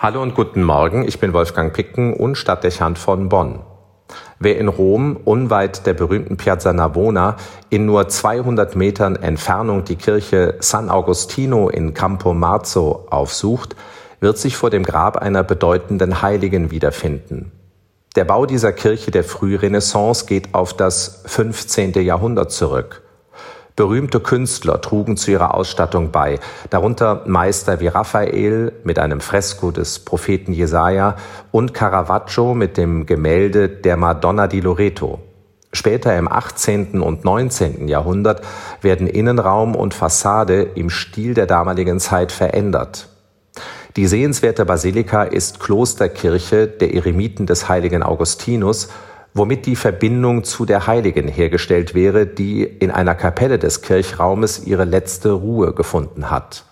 Hallo 0.00 0.22
und 0.22 0.36
guten 0.36 0.62
Morgen, 0.62 1.08
ich 1.08 1.18
bin 1.18 1.32
Wolfgang 1.32 1.72
Picken 1.72 2.14
und 2.14 2.36
Stadtdechant 2.36 3.00
von 3.00 3.28
Bonn. 3.28 3.58
Wer 4.38 4.56
in 4.56 4.68
Rom, 4.68 5.16
unweit 5.24 5.86
der 5.86 5.94
berühmten 5.94 6.36
Piazza 6.36 6.72
Navona, 6.72 7.34
in 7.68 7.84
nur 7.84 8.06
200 8.06 8.76
Metern 8.76 9.16
Entfernung 9.16 9.82
die 9.82 9.96
Kirche 9.96 10.54
San 10.60 10.88
Agostino 10.88 11.68
in 11.68 11.94
Campo 11.94 12.32
Marzo 12.32 13.08
aufsucht, 13.10 13.74
wird 14.20 14.38
sich 14.38 14.56
vor 14.56 14.70
dem 14.70 14.84
Grab 14.84 15.16
einer 15.16 15.42
bedeutenden 15.42 16.22
Heiligen 16.22 16.70
wiederfinden. 16.70 17.50
Der 18.14 18.24
Bau 18.24 18.46
dieser 18.46 18.72
Kirche 18.72 19.10
der 19.10 19.24
Frührenaissance 19.24 20.26
geht 20.26 20.54
auf 20.54 20.74
das 20.74 21.24
15. 21.26 21.94
Jahrhundert 21.94 22.52
zurück. 22.52 23.02
Berühmte 23.78 24.18
Künstler 24.18 24.80
trugen 24.80 25.16
zu 25.16 25.30
ihrer 25.30 25.54
Ausstattung 25.54 26.10
bei, 26.10 26.40
darunter 26.68 27.22
Meister 27.26 27.78
wie 27.78 27.86
Raphael 27.86 28.72
mit 28.82 28.98
einem 28.98 29.20
Fresko 29.20 29.70
des 29.70 30.00
Propheten 30.00 30.52
Jesaja 30.52 31.14
und 31.52 31.74
Caravaggio 31.74 32.54
mit 32.54 32.76
dem 32.76 33.06
Gemälde 33.06 33.68
der 33.68 33.96
Madonna 33.96 34.48
di 34.48 34.58
Loreto. 34.58 35.20
Später 35.72 36.18
im 36.18 36.26
18. 36.26 37.00
und 37.00 37.24
19. 37.24 37.86
Jahrhundert 37.86 38.42
werden 38.82 39.06
Innenraum 39.06 39.76
und 39.76 39.94
Fassade 39.94 40.60
im 40.74 40.90
Stil 40.90 41.34
der 41.34 41.46
damaligen 41.46 42.00
Zeit 42.00 42.32
verändert. 42.32 43.08
Die 43.94 44.08
sehenswerte 44.08 44.64
Basilika 44.64 45.22
ist 45.22 45.60
Klosterkirche 45.60 46.66
der 46.66 46.94
Eremiten 46.94 47.46
des 47.46 47.68
heiligen 47.68 48.02
Augustinus 48.02 48.88
womit 49.34 49.66
die 49.66 49.76
Verbindung 49.76 50.44
zu 50.44 50.64
der 50.64 50.86
Heiligen 50.86 51.28
hergestellt 51.28 51.94
wäre, 51.94 52.26
die 52.26 52.62
in 52.62 52.90
einer 52.90 53.14
Kapelle 53.14 53.58
des 53.58 53.82
Kirchraumes 53.82 54.66
ihre 54.66 54.84
letzte 54.84 55.32
Ruhe 55.32 55.72
gefunden 55.72 56.30
hat. 56.30 56.64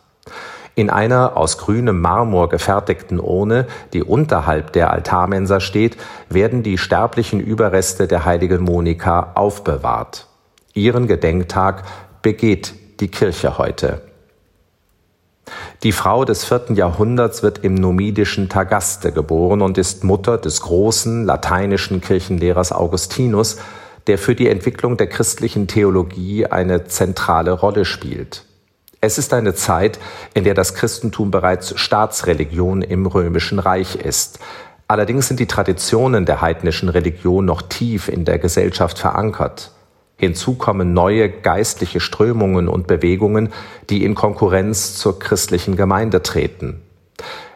In 0.75 0.91
einer 0.91 1.39
aus 1.39 1.57
grünem 1.57 2.01
Marmor 2.03 2.51
gefertigten 2.51 3.19
Urne, 3.19 3.67
die 3.95 4.03
unterhalb 4.03 4.75
der 4.75 4.91
Altarmensa 4.91 5.59
steht, 5.59 5.97
werden 6.29 6.63
die 6.63 6.77
sterblichen 6.77 7.41
Überreste 7.41 8.07
der 8.07 8.27
heiligen 8.27 8.63
Monika 8.63 9.33
aufbewahrt. 9.35 10.27
Ihren 10.75 11.07
Gedenktag 11.07 11.85
begeht 12.21 12.75
die 13.01 13.09
Kirche 13.09 13.57
heute. 13.57 14.03
Die 15.83 15.93
Frau 15.93 16.25
des 16.25 16.45
vierten 16.45 16.75
Jahrhunderts 16.75 17.43
wird 17.43 17.59
im 17.63 17.75
numidischen 17.75 18.49
Tagaste 18.49 19.13
geboren 19.13 19.63
und 19.63 19.79
ist 19.79 20.05
Mutter 20.05 20.39
des 20.39 20.63
großen 20.63 21.25
lateinischen 21.25 22.01
Kirchenlehrers 22.01 22.73
Augustinus, 22.73 23.59
der 24.07 24.19
für 24.19 24.35
die 24.35 24.49
Entwicklung 24.49 24.97
der 24.97 25.09
christlichen 25.09 25.69
Theologie 25.69 26.47
eine 26.47 26.87
zentrale 26.87 27.53
Rolle 27.53 27.85
spielt. 27.85 28.45
Es 29.01 29.19
ist 29.19 29.33
eine 29.33 29.55
Zeit, 29.55 29.99
in 30.35 30.45
der 30.45 30.55
das 30.55 30.75
Christentum 30.75 31.31
bereits 31.31 31.79
Staatsreligion 31.79 32.83
im 32.83 33.07
römischen 33.07 33.59
Reich 33.59 33.95
ist. 33.95 34.41
Allerdings 34.89 35.29
sind 35.29 35.39
die 35.39 35.47
Traditionen 35.47 36.27
der 36.27 36.41
heidnischen 36.41 36.89
Religion 36.89 37.45
noch 37.45 37.63
tief 37.63 38.09
in 38.09 38.25
der 38.25 38.39
Gesellschaft 38.39 38.99
verankert. 38.99 39.73
Hinzu 40.17 40.55
kommen 40.55 40.95
neue 40.95 41.29
geistliche 41.29 42.01
Strömungen 42.01 42.69
und 42.69 42.87
Bewegungen, 42.87 43.53
die 43.91 44.05
in 44.05 44.15
Konkurrenz 44.15 44.97
zur 44.97 45.19
christlichen 45.19 45.77
Gemeinde 45.77 46.23
treten. 46.23 46.81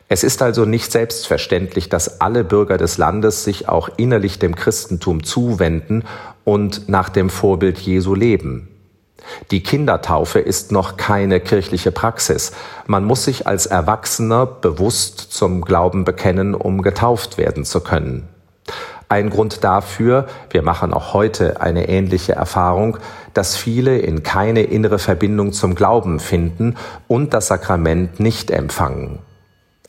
Es 0.08 0.24
ist 0.24 0.42
also 0.42 0.64
nicht 0.64 0.90
selbstverständlich, 0.90 1.88
dass 1.88 2.20
alle 2.20 2.44
Bürger 2.44 2.76
des 2.76 2.98
Landes 2.98 3.44
sich 3.44 3.68
auch 3.68 3.88
innerlich 3.96 4.38
dem 4.38 4.56
Christentum 4.56 5.22
zuwenden 5.22 6.04
und 6.44 6.88
nach 6.88 7.08
dem 7.08 7.30
Vorbild 7.30 7.78
Jesu 7.78 8.14
leben. 8.14 8.68
Die 9.50 9.62
Kindertaufe 9.62 10.40
ist 10.40 10.72
noch 10.72 10.96
keine 10.96 11.40
kirchliche 11.40 11.92
Praxis. 11.92 12.52
Man 12.86 13.04
muss 13.04 13.24
sich 13.24 13.46
als 13.46 13.66
Erwachsener 13.66 14.46
bewusst 14.46 15.32
zum 15.32 15.60
Glauben 15.60 16.04
bekennen, 16.04 16.54
um 16.54 16.82
getauft 16.82 17.38
werden 17.38 17.64
zu 17.64 17.80
können. 17.80 18.28
Ein 19.10 19.28
Grund 19.28 19.64
dafür, 19.64 20.28
wir 20.50 20.62
machen 20.62 20.94
auch 20.94 21.14
heute 21.14 21.60
eine 21.60 21.88
ähnliche 21.88 22.34
Erfahrung, 22.34 22.96
dass 23.34 23.56
viele 23.56 23.98
in 23.98 24.22
keine 24.22 24.62
innere 24.62 25.00
Verbindung 25.00 25.52
zum 25.52 25.74
Glauben 25.74 26.20
finden 26.20 26.76
und 27.08 27.34
das 27.34 27.48
Sakrament 27.48 28.20
nicht 28.20 28.52
empfangen. 28.52 29.18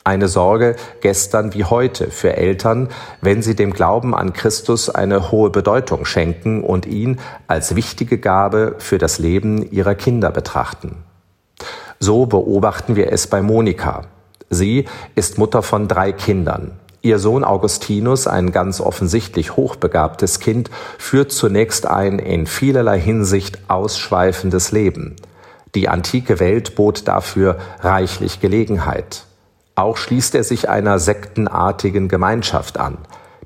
Eine 0.02 0.26
Sorge 0.26 0.74
gestern 1.02 1.54
wie 1.54 1.62
heute 1.62 2.10
für 2.10 2.36
Eltern, 2.36 2.88
wenn 3.20 3.42
sie 3.42 3.54
dem 3.54 3.72
Glauben 3.72 4.12
an 4.12 4.32
Christus 4.32 4.90
eine 4.90 5.30
hohe 5.30 5.50
Bedeutung 5.50 6.04
schenken 6.04 6.64
und 6.64 6.84
ihn 6.84 7.20
als 7.46 7.76
wichtige 7.76 8.18
Gabe 8.18 8.74
für 8.78 8.98
das 8.98 9.20
Leben 9.20 9.70
ihrer 9.70 9.94
Kinder 9.94 10.32
betrachten. 10.32 11.04
So 12.00 12.26
beobachten 12.26 12.96
wir 12.96 13.12
es 13.12 13.28
bei 13.28 13.40
Monika. 13.40 14.02
Sie 14.50 14.86
ist 15.14 15.38
Mutter 15.38 15.62
von 15.62 15.86
drei 15.86 16.10
Kindern. 16.10 16.80
Ihr 17.04 17.18
Sohn 17.18 17.42
Augustinus, 17.42 18.28
ein 18.28 18.52
ganz 18.52 18.80
offensichtlich 18.80 19.56
hochbegabtes 19.56 20.38
Kind, 20.38 20.70
führt 20.98 21.32
zunächst 21.32 21.84
ein 21.84 22.20
in 22.20 22.46
vielerlei 22.46 23.00
Hinsicht 23.00 23.58
ausschweifendes 23.66 24.70
Leben. 24.70 25.16
Die 25.74 25.88
antike 25.88 26.38
Welt 26.38 26.76
bot 26.76 27.08
dafür 27.08 27.58
reichlich 27.80 28.40
Gelegenheit. 28.40 29.24
Auch 29.74 29.96
schließt 29.96 30.36
er 30.36 30.44
sich 30.44 30.68
einer 30.68 31.00
sektenartigen 31.00 32.06
Gemeinschaft 32.08 32.78
an. 32.78 32.98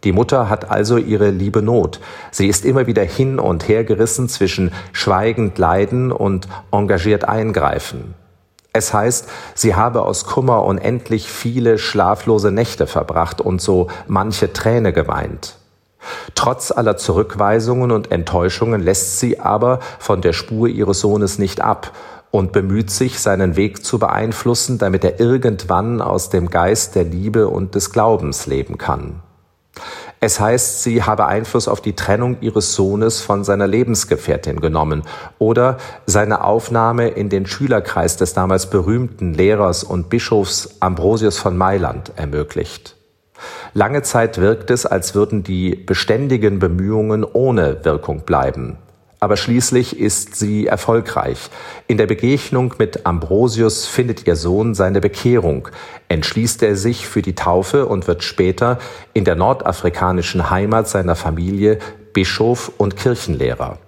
Die 0.05 0.12
Mutter 0.12 0.50
hat 0.50 0.71
also 0.71 0.99
ihre 0.99 1.31
liebe 1.31 1.62
Not. 1.62 2.00
Sie 2.31 2.49
ist 2.49 2.66
immer 2.66 2.87
wieder 2.87 3.05
hin 3.05 3.39
und 3.39 3.69
her 3.69 3.84
gerissen 3.84 4.28
zwischen 4.28 4.71
schweigend 4.93 5.56
leiden 5.56 6.12
und 6.12 6.47
engagiert 6.72 7.25
eingreifen. 7.25 8.15
Es 8.77 8.93
heißt, 8.93 9.27
sie 9.55 9.75
habe 9.75 10.03
aus 10.03 10.27
Kummer 10.27 10.63
unendlich 10.65 11.33
viele 11.33 11.79
schlaflose 11.79 12.51
Nächte 12.51 12.87
verbracht 12.87 13.41
und 13.41 13.63
so 13.63 13.89
manche 14.07 14.53
Träne 14.53 14.93
geweint. 14.93 15.57
Trotz 16.35 16.71
aller 16.73 16.99
Zurückweisungen 16.99 17.91
und 17.91 18.13
Enttäuschungen 18.13 18.83
lässt 18.83 19.19
sie 19.19 19.41
aber 19.41 19.81
von 19.99 20.21
der 20.21 20.35
Spur 20.35 20.69
ihres 20.69 21.01
Sohnes 21.01 21.39
nicht 21.39 21.63
ab 21.63 21.93
und 22.31 22.53
bemüht 22.53 22.91
sich, 22.91 23.19
seinen 23.19 23.57
Weg 23.57 23.83
zu 23.83 23.99
beeinflussen, 23.99 24.77
damit 24.77 25.05
er 25.05 25.21
irgendwann 25.21 26.03
aus 26.03 26.29
dem 26.29 26.51
Geist 26.51 26.97
der 26.97 27.05
Liebe 27.05 27.49
und 27.49 27.75
des 27.75 27.93
Glaubens 27.93 28.47
leben 28.47 28.77
kann. 28.77 29.23
Es 30.21 30.41
heißt, 30.41 30.82
sie 30.82 31.03
habe 31.03 31.27
Einfluss 31.27 31.69
auf 31.69 31.82
die 31.82 31.94
Trennung 31.94 32.38
ihres 32.41 32.75
Sohnes 32.75 33.21
von 33.21 33.44
seiner 33.44 33.66
Lebensgefährtin 33.66 34.60
genommen 34.60 35.03
oder 35.38 35.77
seine 36.06 36.43
Aufnahme 36.43 37.09
in 37.09 37.28
den 37.28 37.47
Schülerkreis 37.47 38.16
des 38.16 38.32
damals 38.32 38.71
berühmten 38.71 39.34
Lehrers 39.34 39.84
und 39.84 40.09
Bischofs 40.09 40.77
Ambrosius 40.81 41.38
von 41.38 41.56
Mailand 41.56 42.12
ermöglicht. 42.16 42.97
Lange 43.75 44.03
Zeit 44.03 44.38
wirkt 44.38 44.71
es, 44.71 44.87
als 44.87 45.15
würden 45.15 45.43
die 45.43 45.75
beständigen 45.75 46.59
Bemühungen 46.59 47.22
ohne 47.22 47.84
Wirkung 47.84 48.22
bleiben. 48.22 48.78
Aber 49.19 49.37
schließlich 49.37 49.99
ist 49.99 50.37
sie 50.37 50.66
erfolgreich. 50.66 51.38
In 51.87 51.97
der 51.97 52.06
Begegnung 52.06 52.75
mit 52.78 53.06
Ambrosius 53.06 53.87
findet 53.87 54.27
ihr 54.27 54.37
Sohn 54.37 54.75
seine 54.75 55.00
Bekehrung, 55.00 55.69
entschließt 56.09 56.62
er 56.62 56.77
sich 56.77 57.06
für 57.06 57.22
die 57.22 57.34
Taufe 57.34 57.87
und 57.87 58.09
wird 58.09 58.22
später 58.22 58.78
in 59.15 59.25
der 59.25 59.34
nordafrikanischen 59.34 60.50
Heimat 60.50 60.88
seiner 60.88 61.16
Familie 61.16 61.78
Bischof 62.12 62.72
und 62.77 62.97
Kirchenlehrer. 62.97 63.78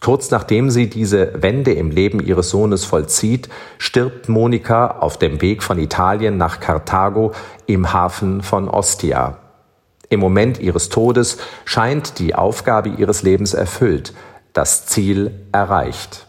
Kurz 0.00 0.30
nachdem 0.30 0.68
sie 0.68 0.90
diese 0.90 1.42
Wende 1.42 1.72
im 1.72 1.90
Leben 1.90 2.20
ihres 2.20 2.50
Sohnes 2.50 2.84
vollzieht, 2.84 3.48
stirbt 3.78 4.28
Monika 4.28 4.98
auf 4.98 5.18
dem 5.18 5.40
Weg 5.40 5.62
von 5.62 5.78
Italien 5.78 6.36
nach 6.36 6.60
Karthago 6.60 7.32
im 7.66 7.92
Hafen 7.92 8.42
von 8.42 8.68
Ostia. 8.68 9.38
Im 10.10 10.20
Moment 10.20 10.60
ihres 10.60 10.90
Todes 10.90 11.38
scheint 11.64 12.18
die 12.18 12.34
Aufgabe 12.34 12.90
ihres 12.90 13.22
Lebens 13.22 13.54
erfüllt, 13.54 14.12
das 14.54 14.86
Ziel 14.86 15.32
erreicht. 15.52 16.26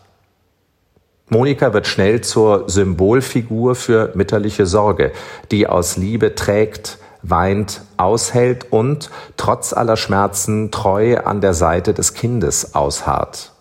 Monika 1.29 1.73
wird 1.73 1.87
schnell 1.87 2.21
zur 2.21 2.69
Symbolfigur 2.69 3.75
für 3.75 4.11
mütterliche 4.13 4.65
Sorge, 4.65 5.11
die 5.49 5.67
aus 5.67 5.97
Liebe 5.97 6.35
trägt, 6.35 6.99
weint, 7.23 7.81
aushält 7.97 8.71
und 8.71 9.09
trotz 9.37 9.73
aller 9.73 9.97
Schmerzen 9.97 10.69
treu 10.69 11.17
an 11.17 11.41
der 11.41 11.53
Seite 11.53 11.93
des 11.93 12.13
Kindes 12.13 12.75
ausharrt. 12.75 13.53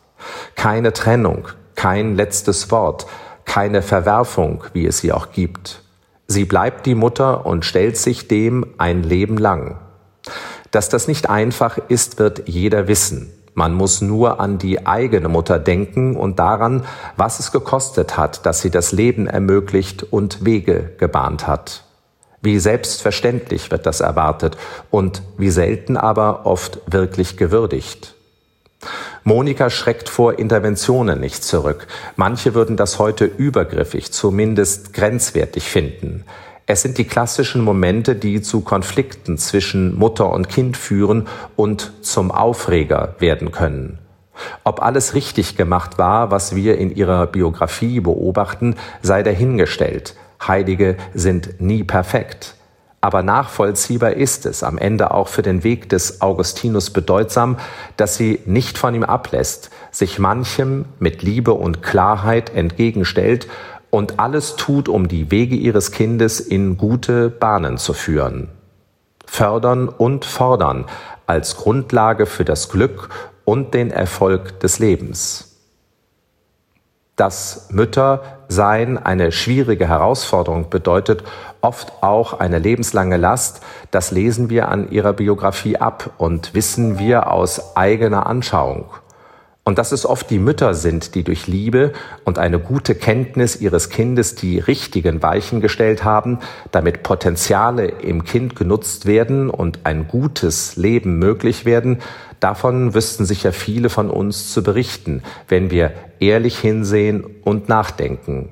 Keine 0.56 0.92
Trennung, 0.92 1.48
kein 1.74 2.16
letztes 2.16 2.70
Wort, 2.70 3.06
keine 3.44 3.82
Verwerfung, 3.82 4.64
wie 4.72 4.86
es 4.86 4.98
sie 4.98 5.12
auch 5.12 5.32
gibt. 5.32 5.82
Sie 6.26 6.44
bleibt 6.44 6.86
die 6.86 6.94
Mutter 6.94 7.46
und 7.46 7.64
stellt 7.64 7.96
sich 7.96 8.28
dem 8.28 8.66
ein 8.78 9.02
Leben 9.02 9.38
lang. 9.38 9.78
Dass 10.70 10.88
das 10.88 11.08
nicht 11.08 11.28
einfach 11.28 11.78
ist, 11.88 12.18
wird 12.18 12.48
jeder 12.48 12.88
wissen. 12.88 13.30
Man 13.54 13.72
muss 13.72 14.00
nur 14.00 14.40
an 14.40 14.58
die 14.58 14.86
eigene 14.86 15.28
Mutter 15.28 15.60
denken 15.60 16.16
und 16.16 16.38
daran, 16.40 16.84
was 17.16 17.38
es 17.38 17.52
gekostet 17.52 18.16
hat, 18.16 18.44
dass 18.46 18.60
sie 18.60 18.70
das 18.70 18.90
Leben 18.90 19.28
ermöglicht 19.28 20.02
und 20.02 20.44
Wege 20.44 20.92
gebahnt 20.98 21.46
hat. 21.46 21.84
Wie 22.42 22.58
selbstverständlich 22.58 23.70
wird 23.70 23.86
das 23.86 24.00
erwartet 24.00 24.56
und 24.90 25.22
wie 25.38 25.50
selten 25.50 25.96
aber 25.96 26.44
oft 26.46 26.80
wirklich 26.86 27.36
gewürdigt. 27.36 28.14
Monika 29.22 29.70
schreckt 29.70 30.10
vor 30.10 30.38
Interventionen 30.38 31.20
nicht 31.20 31.42
zurück. 31.42 31.86
Manche 32.16 32.54
würden 32.54 32.76
das 32.76 32.98
heute 32.98 33.24
übergriffig, 33.24 34.12
zumindest 34.12 34.92
grenzwertig 34.92 35.64
finden. 35.64 36.24
Es 36.66 36.80
sind 36.80 36.96
die 36.96 37.04
klassischen 37.04 37.62
Momente, 37.62 38.14
die 38.14 38.40
zu 38.40 38.62
Konflikten 38.62 39.36
zwischen 39.36 39.98
Mutter 39.98 40.32
und 40.32 40.48
Kind 40.48 40.78
führen 40.78 41.28
und 41.56 41.92
zum 42.00 42.30
Aufreger 42.30 43.16
werden 43.18 43.52
können. 43.52 43.98
Ob 44.64 44.82
alles 44.82 45.14
richtig 45.14 45.56
gemacht 45.56 45.98
war, 45.98 46.30
was 46.30 46.56
wir 46.56 46.78
in 46.78 46.94
ihrer 46.94 47.26
Biografie 47.26 48.00
beobachten, 48.00 48.76
sei 49.02 49.22
dahingestellt. 49.22 50.16
Heilige 50.46 50.96
sind 51.12 51.60
nie 51.60 51.84
perfekt. 51.84 52.54
Aber 53.02 53.22
nachvollziehbar 53.22 54.14
ist 54.14 54.46
es 54.46 54.62
am 54.62 54.78
Ende 54.78 55.10
auch 55.10 55.28
für 55.28 55.42
den 55.42 55.62
Weg 55.62 55.90
des 55.90 56.22
Augustinus 56.22 56.88
bedeutsam, 56.88 57.58
dass 57.98 58.16
sie 58.16 58.40
nicht 58.46 58.78
von 58.78 58.94
ihm 58.94 59.04
ablässt, 59.04 59.68
sich 59.90 60.18
manchem 60.18 60.86
mit 60.98 61.22
Liebe 61.22 61.52
und 61.52 61.82
Klarheit 61.82 62.54
entgegenstellt 62.54 63.46
und 63.94 64.18
alles 64.18 64.56
tut, 64.56 64.88
um 64.88 65.06
die 65.06 65.30
Wege 65.30 65.54
ihres 65.54 65.92
Kindes 65.92 66.40
in 66.40 66.76
gute 66.76 67.30
Bahnen 67.30 67.78
zu 67.78 67.92
führen. 67.92 68.48
Fördern 69.24 69.88
und 69.88 70.24
fordern 70.24 70.86
als 71.26 71.56
Grundlage 71.56 72.26
für 72.26 72.44
das 72.44 72.68
Glück 72.68 73.08
und 73.44 73.72
den 73.72 73.92
Erfolg 73.92 74.58
des 74.58 74.80
Lebens. 74.80 75.60
Dass 77.14 77.68
Müttersein 77.70 78.98
eine 78.98 79.30
schwierige 79.30 79.86
Herausforderung 79.86 80.70
bedeutet, 80.70 81.22
oft 81.60 81.92
auch 82.02 82.40
eine 82.40 82.58
lebenslange 82.58 83.16
Last, 83.16 83.60
das 83.92 84.10
lesen 84.10 84.50
wir 84.50 84.70
an 84.70 84.90
ihrer 84.90 85.12
Biografie 85.12 85.76
ab 85.76 86.10
und 86.18 86.52
wissen 86.52 86.98
wir 86.98 87.30
aus 87.30 87.76
eigener 87.76 88.26
Anschauung. 88.26 88.86
Und 89.66 89.78
dass 89.78 89.92
es 89.92 90.04
oft 90.04 90.28
die 90.28 90.38
Mütter 90.38 90.74
sind, 90.74 91.14
die 91.14 91.24
durch 91.24 91.46
Liebe 91.46 91.94
und 92.24 92.38
eine 92.38 92.58
gute 92.58 92.94
Kenntnis 92.94 93.56
ihres 93.56 93.88
Kindes 93.88 94.34
die 94.34 94.58
richtigen 94.58 95.22
Weichen 95.22 95.62
gestellt 95.62 96.04
haben, 96.04 96.38
damit 96.70 97.02
Potenziale 97.02 97.86
im 97.86 98.24
Kind 98.24 98.56
genutzt 98.56 99.06
werden 99.06 99.48
und 99.48 99.80
ein 99.84 100.06
gutes 100.06 100.76
Leben 100.76 101.18
möglich 101.18 101.64
werden, 101.64 102.00
davon 102.40 102.92
wüssten 102.92 103.24
sicher 103.24 103.54
viele 103.54 103.88
von 103.88 104.10
uns 104.10 104.52
zu 104.52 104.62
berichten, 104.62 105.22
wenn 105.48 105.70
wir 105.70 105.92
ehrlich 106.20 106.58
hinsehen 106.58 107.24
und 107.42 107.70
nachdenken. 107.70 108.50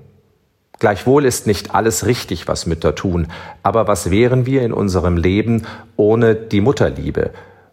Gleichwohl 0.79 1.27
ist 1.27 1.47
nicht 1.47 1.75
alles 1.75 2.07
richtig, 2.07 2.49
was 2.49 2.65
Mütter 2.65 2.95
tun, 2.95 3.29
aber 3.63 3.87
was 3.87 4.11
wären 4.11 4.47
wir 4.47 4.63
in 4.63 4.73
unserem 4.73 5.19
Leben 5.19 5.67
ohne 5.97 6.35
die 6.35 6.63
Mutterliebe? 6.63 7.33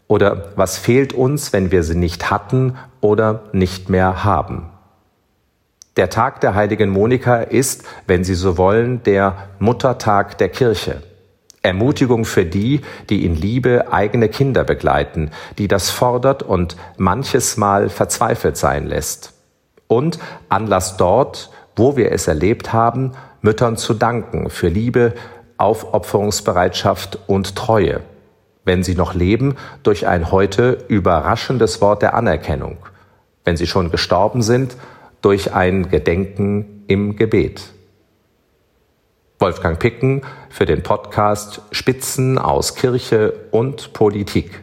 Oder 0.10 0.54
was 0.56 0.80
fehlt 0.80 1.14
uns, 1.14 1.54
wenn 1.54 1.72
wir 1.72 1.84
sie 1.84 1.96
nicht 1.96 2.32
hatten 2.32 2.78
oder 3.00 3.44
nicht 3.54 3.90
mehr 3.90 4.24
haben? 4.24 4.72
Der 5.98 6.10
Tag 6.10 6.42
der 6.42 6.56
heiligen 6.56 6.90
Monika 6.90 7.38
ist, 7.38 7.84
wenn 8.08 8.24
Sie 8.24 8.34
so 8.34 8.58
wollen, 8.58 9.04
der 9.04 9.50
Muttertag 9.60 10.38
der 10.40 10.50
Kirche. 10.50 11.04
Ermutigung 11.62 12.26
für 12.26 12.44
die, 12.44 12.82
die 13.10 13.24
in 13.24 13.36
Liebe 13.36 13.94
eigene 13.94 14.30
Kinder 14.30 14.64
begleiten, 14.64 15.30
die 15.60 15.68
das 15.68 15.92
fordert 15.92 16.42
und 16.42 16.76
manches 16.98 17.58
Mal 17.58 17.90
verzweifelt 17.90 18.58
sein 18.58 18.88
lässt. 18.88 19.34
Und 19.88 20.18
Anlass 20.48 20.98
dort, 20.98 21.52
wo 21.76 21.98
wir 21.98 22.12
es 22.12 22.28
erlebt 22.28 22.74
haben, 22.74 23.12
Müttern 23.42 23.78
zu 23.78 23.94
danken 23.94 24.50
für 24.50 24.70
Liebe, 24.70 25.14
Aufopferungsbereitschaft 25.58 27.20
und 27.28 27.56
Treue 27.56 28.02
wenn 28.69 28.83
sie 28.83 28.94
noch 28.94 29.16
leben, 29.16 29.56
durch 29.81 30.06
ein 30.06 30.30
heute 30.30 30.86
überraschendes 30.89 31.81
Wort 31.81 32.04
der 32.04 32.13
Anerkennung, 32.13 32.77
wenn 33.44 33.57
sie 33.57 33.66
schon 33.66 33.89
gestorben 33.89 34.44
sind, 34.44 34.77
durch 35.24 35.56
ein 35.56 35.89
Gedenken 35.89 36.83
im 36.86 37.16
Gebet. 37.16 37.74
Wolfgang 39.39 39.80
Picken 39.80 40.21
für 40.51 40.68
den 40.68 40.83
Podcast 40.83 41.63
Spitzen 41.71 42.38
aus 42.38 42.75
Kirche 42.75 43.33
und 43.50 43.92
Politik. 43.94 44.62